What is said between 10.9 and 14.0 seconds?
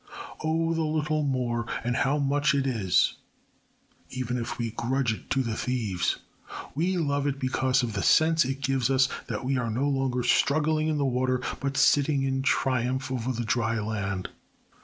the water but sitting in triumph on the dry